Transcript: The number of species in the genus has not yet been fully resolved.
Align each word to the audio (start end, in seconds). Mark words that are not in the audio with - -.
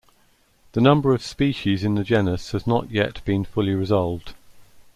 The 0.71 0.81
number 0.81 1.13
of 1.13 1.21
species 1.21 1.83
in 1.83 1.93
the 1.93 2.03
genus 2.03 2.53
has 2.53 2.65
not 2.65 2.89
yet 2.89 3.23
been 3.23 3.45
fully 3.45 3.75
resolved. 3.75 4.33